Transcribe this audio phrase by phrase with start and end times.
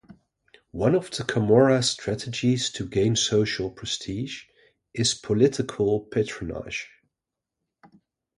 [0.71, 4.45] One of the Camorra's strategies to gain social prestige
[4.95, 6.89] is political patronage.